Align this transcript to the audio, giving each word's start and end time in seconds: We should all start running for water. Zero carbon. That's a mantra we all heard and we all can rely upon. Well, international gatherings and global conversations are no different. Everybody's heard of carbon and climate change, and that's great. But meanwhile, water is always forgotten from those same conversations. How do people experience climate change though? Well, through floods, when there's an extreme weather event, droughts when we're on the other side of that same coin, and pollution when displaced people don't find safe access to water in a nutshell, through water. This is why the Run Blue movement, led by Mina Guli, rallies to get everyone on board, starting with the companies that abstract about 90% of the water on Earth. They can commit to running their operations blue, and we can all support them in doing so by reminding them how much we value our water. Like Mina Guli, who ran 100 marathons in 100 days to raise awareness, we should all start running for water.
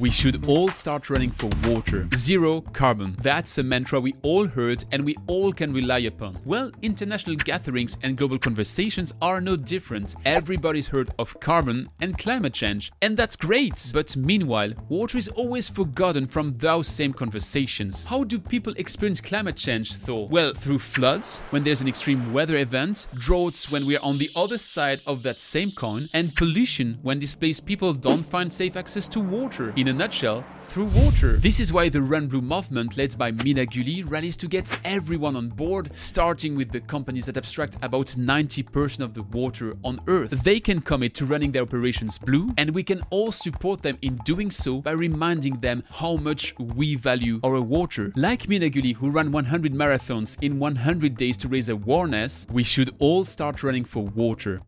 We 0.00 0.10
should 0.10 0.48
all 0.48 0.68
start 0.68 1.10
running 1.10 1.28
for 1.28 1.50
water. 1.68 2.08
Zero 2.16 2.62
carbon. 2.62 3.14
That's 3.20 3.58
a 3.58 3.62
mantra 3.62 4.00
we 4.00 4.14
all 4.22 4.46
heard 4.46 4.84
and 4.90 5.04
we 5.04 5.16
all 5.26 5.52
can 5.52 5.72
rely 5.74 5.98
upon. 5.98 6.38
Well, 6.46 6.72
international 6.80 7.36
gatherings 7.36 7.98
and 8.02 8.16
global 8.16 8.38
conversations 8.38 9.12
are 9.20 9.40
no 9.40 9.56
different. 9.56 10.14
Everybody's 10.24 10.88
heard 10.88 11.10
of 11.18 11.38
carbon 11.40 11.90
and 12.00 12.16
climate 12.16 12.54
change, 12.54 12.90
and 13.02 13.16
that's 13.16 13.36
great. 13.36 13.90
But 13.92 14.16
meanwhile, 14.16 14.72
water 14.88 15.18
is 15.18 15.28
always 15.28 15.68
forgotten 15.68 16.26
from 16.26 16.56
those 16.56 16.88
same 16.88 17.12
conversations. 17.12 18.06
How 18.06 18.24
do 18.24 18.38
people 18.38 18.72
experience 18.76 19.20
climate 19.20 19.56
change 19.56 19.98
though? 20.00 20.24
Well, 20.24 20.54
through 20.54 20.78
floods, 20.78 21.38
when 21.50 21.64
there's 21.64 21.82
an 21.82 21.88
extreme 21.88 22.32
weather 22.32 22.56
event, 22.56 23.08
droughts 23.14 23.70
when 23.70 23.86
we're 23.86 24.00
on 24.02 24.16
the 24.16 24.30
other 24.34 24.58
side 24.58 25.00
of 25.06 25.22
that 25.24 25.38
same 25.38 25.70
coin, 25.70 26.08
and 26.14 26.34
pollution 26.34 26.98
when 27.02 27.18
displaced 27.18 27.66
people 27.66 27.92
don't 27.92 28.22
find 28.22 28.50
safe 28.50 28.76
access 28.76 29.06
to 29.08 29.20
water 29.20 29.74
in 29.82 29.88
a 29.88 29.92
nutshell, 29.92 30.44
through 30.72 30.86
water. 30.86 31.36
This 31.36 31.60
is 31.60 31.70
why 31.70 31.90
the 31.90 32.00
Run 32.00 32.28
Blue 32.28 32.40
movement, 32.40 32.96
led 32.96 33.18
by 33.18 33.30
Mina 33.30 33.66
Guli, 33.66 34.02
rallies 34.10 34.36
to 34.36 34.48
get 34.48 34.70
everyone 34.84 35.36
on 35.36 35.50
board, 35.50 35.90
starting 35.94 36.56
with 36.56 36.70
the 36.70 36.80
companies 36.80 37.26
that 37.26 37.36
abstract 37.36 37.76
about 37.82 38.06
90% 38.06 39.00
of 39.00 39.12
the 39.12 39.22
water 39.22 39.74
on 39.84 40.00
Earth. 40.06 40.30
They 40.30 40.60
can 40.60 40.80
commit 40.80 41.12
to 41.16 41.26
running 41.26 41.52
their 41.52 41.62
operations 41.62 42.16
blue, 42.16 42.54
and 42.56 42.70
we 42.70 42.82
can 42.82 43.02
all 43.10 43.32
support 43.32 43.82
them 43.82 43.98
in 44.00 44.16
doing 44.24 44.50
so 44.50 44.80
by 44.80 44.92
reminding 44.92 45.60
them 45.60 45.84
how 45.90 46.16
much 46.16 46.54
we 46.58 46.94
value 46.94 47.38
our 47.44 47.60
water. 47.60 48.12
Like 48.16 48.48
Mina 48.48 48.70
Guli, 48.70 48.94
who 48.94 49.10
ran 49.10 49.30
100 49.30 49.74
marathons 49.74 50.42
in 50.42 50.58
100 50.58 51.16
days 51.16 51.36
to 51.38 51.48
raise 51.48 51.68
awareness, 51.68 52.46
we 52.50 52.62
should 52.62 52.94
all 52.98 53.24
start 53.24 53.62
running 53.62 53.84
for 53.84 54.04
water. 54.04 54.60